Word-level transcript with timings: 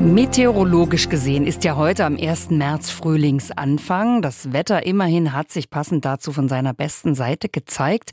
Meteorologisch 0.00 1.10
gesehen 1.10 1.46
ist 1.46 1.62
ja 1.62 1.76
heute 1.76 2.06
am 2.06 2.16
1. 2.16 2.48
März 2.48 2.88
Frühlingsanfang. 2.88 4.22
Das 4.22 4.50
Wetter 4.50 4.86
immerhin 4.86 5.34
hat 5.34 5.50
sich 5.50 5.68
passend 5.68 6.06
dazu 6.06 6.32
von 6.32 6.48
seiner 6.48 6.72
besten 6.72 7.14
Seite 7.14 7.50
gezeigt. 7.50 8.12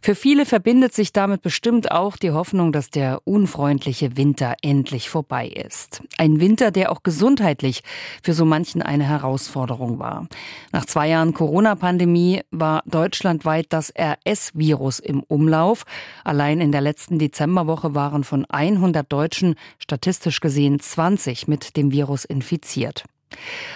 Für 0.00 0.14
viele 0.14 0.46
verbindet 0.46 0.94
sich 0.94 1.12
damit 1.12 1.42
bestimmt 1.42 1.90
auch 1.90 2.16
die 2.16 2.30
Hoffnung, 2.30 2.72
dass 2.72 2.88
der 2.88 3.20
unfreundliche 3.24 4.16
Winter 4.16 4.54
endlich 4.62 5.10
vorbei 5.10 5.48
ist. 5.48 6.02
Ein 6.16 6.40
Winter, 6.40 6.70
der 6.70 6.90
auch 6.90 7.02
gesundheitlich 7.02 7.82
für 8.22 8.32
so 8.32 8.46
manchen 8.46 8.80
eine 8.80 9.04
Herausforderung 9.04 9.98
war. 9.98 10.28
Nach 10.72 10.86
zwei 10.86 11.10
Jahren 11.10 11.34
Corona-Pandemie 11.34 12.44
war 12.50 12.82
deutschlandweit 12.86 13.66
das 13.68 13.92
RS-Virus 13.94 15.00
im 15.00 15.22
Umlauf. 15.22 15.84
Allein 16.24 16.62
in 16.62 16.72
der 16.72 16.80
letzten 16.80 17.18
Dezemberwoche 17.18 17.94
waren 17.94 18.24
von 18.24 18.46
100 18.46 19.12
Deutschen 19.12 19.56
statistisch 19.78 20.40
gesehen 20.40 20.80
20 20.80 21.25
20 21.26 21.48
mit 21.48 21.76
dem 21.76 21.90
Virus 21.90 22.24
infiziert. 22.24 23.04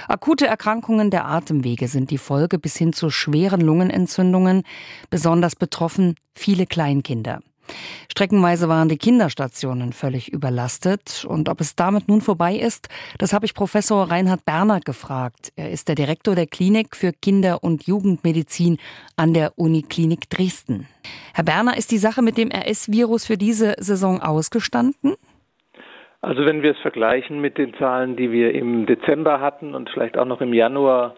Akute 0.06 0.46
Erkrankungen 0.46 1.10
der 1.10 1.26
Atemwege 1.26 1.88
sind 1.88 2.10
die 2.10 2.18
Folge 2.18 2.58
bis 2.58 2.76
hin 2.76 2.92
zu 2.92 3.10
schweren 3.10 3.60
Lungenentzündungen, 3.60 4.62
besonders 5.10 5.56
betroffen 5.56 6.14
viele 6.34 6.66
Kleinkinder. 6.66 7.40
Streckenweise 8.10 8.68
waren 8.68 8.88
die 8.88 8.96
Kinderstationen 8.96 9.92
völlig 9.92 10.32
überlastet. 10.32 11.24
Und 11.28 11.48
ob 11.48 11.60
es 11.60 11.76
damit 11.76 12.08
nun 12.08 12.20
vorbei 12.20 12.56
ist, 12.56 12.88
das 13.18 13.32
habe 13.32 13.46
ich 13.46 13.54
Professor 13.54 14.10
Reinhard 14.10 14.44
Berner 14.44 14.80
gefragt. 14.80 15.52
Er 15.54 15.70
ist 15.70 15.86
der 15.86 15.94
Direktor 15.94 16.34
der 16.34 16.48
Klinik 16.48 16.96
für 16.96 17.12
Kinder- 17.12 17.62
und 17.62 17.86
Jugendmedizin 17.86 18.78
an 19.14 19.34
der 19.34 19.56
Uniklinik 19.56 20.28
Dresden. 20.30 20.88
Herr 21.32 21.44
Berner, 21.44 21.76
ist 21.76 21.92
die 21.92 21.98
Sache 21.98 22.22
mit 22.22 22.36
dem 22.36 22.50
RS-Virus 22.50 23.24
für 23.24 23.36
diese 23.36 23.76
Saison 23.78 24.20
ausgestanden? 24.20 25.14
Also 26.22 26.44
wenn 26.44 26.62
wir 26.62 26.72
es 26.72 26.78
vergleichen 26.78 27.40
mit 27.40 27.56
den 27.56 27.74
Zahlen, 27.74 28.16
die 28.16 28.30
wir 28.30 28.54
im 28.54 28.86
Dezember 28.86 29.40
hatten 29.40 29.74
und 29.74 29.88
vielleicht 29.90 30.18
auch 30.18 30.26
noch 30.26 30.40
im 30.40 30.52
Januar, 30.52 31.14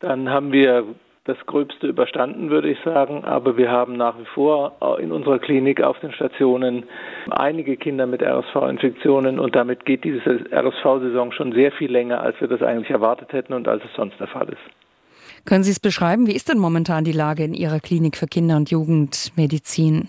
dann 0.00 0.30
haben 0.30 0.52
wir 0.52 0.84
das 1.24 1.36
Gröbste 1.46 1.86
überstanden, 1.86 2.50
würde 2.50 2.70
ich 2.70 2.78
sagen. 2.84 3.24
Aber 3.24 3.56
wir 3.56 3.70
haben 3.70 3.96
nach 3.96 4.18
wie 4.18 4.24
vor 4.26 4.76
in 5.00 5.12
unserer 5.12 5.38
Klinik 5.38 5.82
auf 5.82 5.98
den 6.00 6.12
Stationen 6.12 6.84
einige 7.30 7.76
Kinder 7.76 8.06
mit 8.06 8.22
RSV-Infektionen 8.22 9.38
und 9.38 9.54
damit 9.54 9.84
geht 9.84 10.04
diese 10.04 10.44
RSV-Saison 10.52 11.32
schon 11.32 11.52
sehr 11.52 11.72
viel 11.72 11.90
länger, 11.90 12.20
als 12.20 12.40
wir 12.40 12.48
das 12.48 12.62
eigentlich 12.62 12.90
erwartet 12.90 13.32
hätten 13.32 13.52
und 13.52 13.68
als 13.68 13.82
es 13.84 13.90
sonst 13.96 14.18
der 14.18 14.26
Fall 14.28 14.48
ist. 14.48 15.44
Können 15.44 15.64
Sie 15.64 15.72
es 15.72 15.80
beschreiben? 15.80 16.26
Wie 16.26 16.34
ist 16.34 16.48
denn 16.48 16.58
momentan 16.58 17.04
die 17.04 17.12
Lage 17.12 17.42
in 17.44 17.54
Ihrer 17.54 17.80
Klinik 17.80 18.16
für 18.16 18.26
Kinder- 18.26 18.56
und 18.56 18.70
Jugendmedizin? 18.70 20.08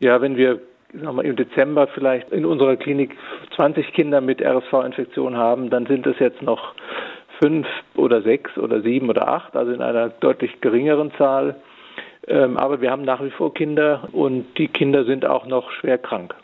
Ja, 0.00 0.20
wenn 0.20 0.36
wir 0.36 0.60
wir, 0.94 1.24
im 1.24 1.36
Dezember 1.36 1.86
vielleicht 1.88 2.30
in 2.30 2.44
unserer 2.44 2.76
Klinik 2.76 3.16
20 3.56 3.92
Kinder 3.92 4.20
mit 4.20 4.40
RSV-Infektion 4.40 5.36
haben, 5.36 5.70
dann 5.70 5.86
sind 5.86 6.06
es 6.06 6.18
jetzt 6.18 6.42
noch 6.42 6.74
fünf 7.40 7.66
oder 7.96 8.22
sechs 8.22 8.56
oder 8.56 8.80
sieben 8.80 9.10
oder 9.10 9.28
acht, 9.28 9.56
also 9.56 9.72
in 9.72 9.82
einer 9.82 10.08
deutlich 10.08 10.60
geringeren 10.60 11.12
Zahl. 11.18 11.56
Ähm, 12.26 12.56
aber 12.56 12.80
wir 12.80 12.90
haben 12.90 13.02
nach 13.02 13.22
wie 13.22 13.30
vor 13.30 13.52
Kinder 13.52 14.08
und 14.12 14.46
die 14.56 14.68
Kinder 14.68 15.04
sind 15.04 15.26
auch 15.26 15.46
noch 15.46 15.70
schwer 15.72 15.98
krank. 15.98 16.34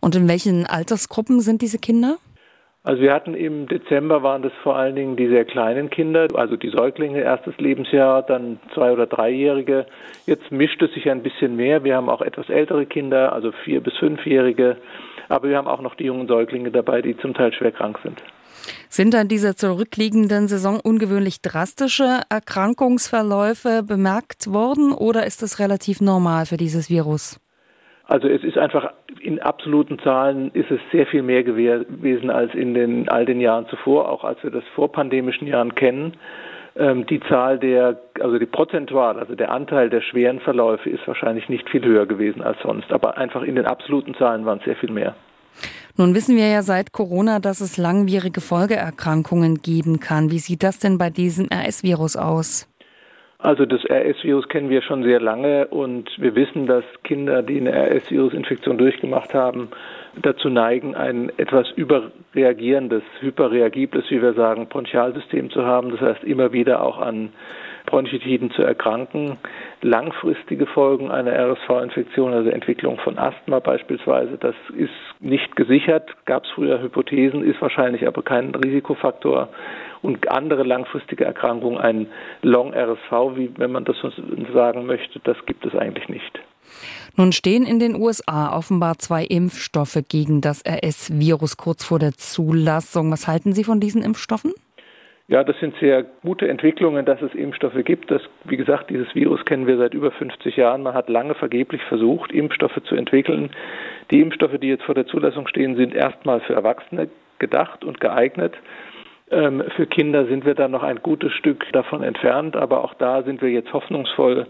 Und 0.00 0.14
in 0.14 0.28
welchen 0.28 0.66
Altersgruppen 0.66 1.40
sind 1.40 1.62
diese 1.62 1.78
Kinder? 1.78 2.16
Also 2.82 3.02
wir 3.02 3.12
hatten 3.12 3.34
im 3.34 3.68
Dezember 3.68 4.22
waren 4.22 4.40
das 4.40 4.52
vor 4.62 4.74
allen 4.74 4.96
Dingen 4.96 5.14
die 5.14 5.28
sehr 5.28 5.44
kleinen 5.44 5.90
Kinder, 5.90 6.28
also 6.32 6.56
die 6.56 6.70
Säuglinge, 6.70 7.20
erstes 7.20 7.54
Lebensjahr, 7.58 8.22
dann 8.22 8.58
zwei- 8.72 8.92
oder 8.92 9.06
dreijährige. 9.06 9.84
Jetzt 10.24 10.50
mischt 10.50 10.80
es 10.80 10.92
sich 10.94 11.10
ein 11.10 11.22
bisschen 11.22 11.56
mehr. 11.56 11.84
Wir 11.84 11.96
haben 11.96 12.08
auch 12.08 12.22
etwas 12.22 12.48
ältere 12.48 12.86
Kinder, 12.86 13.34
also 13.34 13.52
vier- 13.64 13.82
bis 13.82 13.94
fünfjährige. 13.98 14.78
Aber 15.28 15.50
wir 15.50 15.58
haben 15.58 15.68
auch 15.68 15.82
noch 15.82 15.94
die 15.94 16.04
jungen 16.04 16.26
Säuglinge 16.26 16.70
dabei, 16.70 17.02
die 17.02 17.16
zum 17.18 17.34
Teil 17.34 17.52
schwer 17.52 17.72
krank 17.72 17.98
sind. 18.02 18.22
Sind 18.88 19.14
an 19.14 19.28
dieser 19.28 19.56
zurückliegenden 19.56 20.48
Saison 20.48 20.80
ungewöhnlich 20.80 21.42
drastische 21.42 22.20
Erkrankungsverläufe 22.30 23.82
bemerkt 23.82 24.52
worden 24.52 24.92
oder 24.92 25.26
ist 25.26 25.42
das 25.42 25.58
relativ 25.58 26.00
normal 26.00 26.46
für 26.46 26.56
dieses 26.56 26.88
Virus? 26.88 27.40
Also 28.10 28.26
es 28.26 28.42
ist 28.42 28.58
einfach 28.58 28.92
in 29.20 29.40
absoluten 29.40 30.00
Zahlen 30.00 30.50
ist 30.52 30.68
es 30.72 30.80
sehr 30.90 31.06
viel 31.06 31.22
mehr 31.22 31.44
gewesen 31.44 32.28
als 32.28 32.52
in 32.54 32.74
den 32.74 33.08
all 33.08 33.24
den 33.24 33.40
Jahren 33.40 33.68
zuvor, 33.68 34.08
auch 34.08 34.24
als 34.24 34.42
wir 34.42 34.50
das 34.50 34.64
vor 34.74 34.90
pandemischen 34.90 35.46
Jahren 35.46 35.76
kennen. 35.76 36.14
Ähm, 36.74 37.06
die 37.06 37.20
Zahl 37.20 37.60
der, 37.60 38.00
also 38.18 38.40
die 38.40 38.46
prozentual, 38.46 39.20
also 39.20 39.36
der 39.36 39.52
Anteil 39.52 39.90
der 39.90 40.00
schweren 40.00 40.40
Verläufe 40.40 40.90
ist 40.90 41.06
wahrscheinlich 41.06 41.48
nicht 41.48 41.70
viel 41.70 41.84
höher 41.84 42.06
gewesen 42.06 42.42
als 42.42 42.58
sonst, 42.64 42.92
aber 42.92 43.16
einfach 43.16 43.42
in 43.42 43.54
den 43.54 43.66
absoluten 43.66 44.14
Zahlen 44.14 44.44
waren 44.44 44.58
es 44.58 44.64
sehr 44.64 44.76
viel 44.76 44.90
mehr. 44.90 45.14
Nun 45.96 46.12
wissen 46.12 46.36
wir 46.36 46.48
ja 46.48 46.62
seit 46.62 46.90
Corona, 46.90 47.38
dass 47.38 47.60
es 47.60 47.76
langwierige 47.76 48.40
Folgeerkrankungen 48.40 49.62
geben 49.62 50.00
kann. 50.00 50.32
Wie 50.32 50.40
sieht 50.40 50.64
das 50.64 50.80
denn 50.80 50.98
bei 50.98 51.10
diesem 51.10 51.46
RS-Virus 51.52 52.16
aus? 52.16 52.69
Also 53.42 53.64
das 53.64 53.80
RS-Virus 53.84 54.48
kennen 54.48 54.68
wir 54.68 54.82
schon 54.82 55.02
sehr 55.02 55.18
lange 55.18 55.66
und 55.68 56.10
wir 56.18 56.34
wissen, 56.34 56.66
dass 56.66 56.84
Kinder, 57.04 57.42
die 57.42 57.58
eine 57.58 57.72
RS-Virus-Infektion 57.72 58.76
durchgemacht 58.76 59.32
haben, 59.32 59.68
dazu 60.20 60.50
neigen, 60.50 60.94
ein 60.94 61.32
etwas 61.38 61.70
überreagierendes, 61.70 63.02
hyperreagibles, 63.20 64.10
wie 64.10 64.20
wir 64.20 64.34
sagen, 64.34 64.66
Bronchialsystem 64.68 65.50
zu 65.50 65.64
haben. 65.64 65.90
Das 65.90 66.00
heißt, 66.00 66.24
immer 66.24 66.52
wieder 66.52 66.82
auch 66.82 66.98
an 66.98 67.30
Bronchitiden 67.86 68.50
zu 68.50 68.62
erkranken. 68.62 69.38
Langfristige 69.82 70.66
Folgen 70.66 71.10
einer 71.10 71.32
RSV-Infektion, 71.32 72.32
also 72.32 72.50
Entwicklung 72.50 72.98
von 72.98 73.18
Asthma 73.18 73.60
beispielsweise, 73.60 74.36
das 74.38 74.54
ist 74.76 74.90
nicht 75.20 75.56
gesichert, 75.56 76.10
gab 76.26 76.44
es 76.44 76.50
früher 76.50 76.80
Hypothesen, 76.80 77.44
ist 77.44 77.60
wahrscheinlich 77.60 78.06
aber 78.06 78.22
kein 78.22 78.54
Risikofaktor 78.54 79.48
und 80.02 80.30
andere 80.30 80.62
langfristige 80.62 81.24
Erkrankungen, 81.24 81.78
ein 81.78 82.06
Long-RSV, 82.42 83.36
wie 83.36 83.50
wenn 83.56 83.72
man 83.72 83.84
das 83.84 83.96
so 83.98 84.10
sagen 84.52 84.86
möchte, 84.86 85.20
das 85.24 85.36
gibt 85.46 85.66
es 85.66 85.74
eigentlich 85.74 86.08
nicht. 86.08 86.40
Nun 87.16 87.32
stehen 87.32 87.66
in 87.66 87.78
den 87.78 87.96
USA 87.96 88.56
offenbar 88.56 88.98
zwei 88.98 89.24
Impfstoffe 89.24 89.98
gegen 90.08 90.40
das 90.40 90.62
RS-Virus 90.66 91.56
kurz 91.56 91.84
vor 91.84 91.98
der 91.98 92.12
Zulassung. 92.12 93.10
Was 93.10 93.26
halten 93.26 93.52
Sie 93.52 93.64
von 93.64 93.80
diesen 93.80 94.02
Impfstoffen? 94.02 94.52
Ja, 95.30 95.44
das 95.44 95.56
sind 95.60 95.76
sehr 95.78 96.04
gute 96.24 96.48
Entwicklungen, 96.48 97.06
dass 97.06 97.22
es 97.22 97.32
Impfstoffe 97.36 97.84
gibt. 97.84 98.10
Das, 98.10 98.20
wie 98.46 98.56
gesagt, 98.56 98.90
dieses 98.90 99.14
Virus 99.14 99.44
kennen 99.44 99.68
wir 99.68 99.78
seit 99.78 99.94
über 99.94 100.10
50 100.10 100.56
Jahren. 100.56 100.82
Man 100.82 100.92
hat 100.92 101.08
lange 101.08 101.34
vergeblich 101.36 101.80
versucht, 101.84 102.32
Impfstoffe 102.32 102.82
zu 102.82 102.96
entwickeln. 102.96 103.50
Die 104.10 104.20
Impfstoffe, 104.20 104.58
die 104.58 104.66
jetzt 104.66 104.82
vor 104.82 104.96
der 104.96 105.06
Zulassung 105.06 105.46
stehen, 105.46 105.76
sind 105.76 105.94
erstmal 105.94 106.40
für 106.40 106.54
Erwachsene 106.54 107.08
gedacht 107.38 107.84
und 107.84 108.00
geeignet. 108.00 108.54
Ähm, 109.30 109.62
für 109.76 109.86
Kinder 109.86 110.26
sind 110.26 110.44
wir 110.44 110.56
da 110.56 110.66
noch 110.66 110.82
ein 110.82 111.00
gutes 111.00 111.32
Stück 111.34 111.64
davon 111.72 112.02
entfernt, 112.02 112.56
aber 112.56 112.82
auch 112.82 112.94
da 112.94 113.22
sind 113.22 113.40
wir 113.40 113.50
jetzt 113.50 113.72
hoffnungsvoll. 113.72 114.48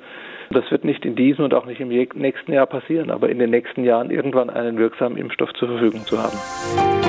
Das 0.48 0.70
wird 0.70 0.86
nicht 0.86 1.04
in 1.04 1.14
diesem 1.14 1.44
und 1.44 1.52
auch 1.52 1.66
nicht 1.66 1.82
im 1.82 1.88
nächsten 1.88 2.52
Jahr 2.54 2.66
passieren, 2.66 3.10
aber 3.10 3.28
in 3.28 3.38
den 3.38 3.50
nächsten 3.50 3.84
Jahren 3.84 4.10
irgendwann 4.10 4.48
einen 4.48 4.78
wirksamen 4.78 5.18
Impfstoff 5.18 5.52
zur 5.52 5.68
Verfügung 5.68 6.06
zu 6.06 6.18
haben. 6.18 6.99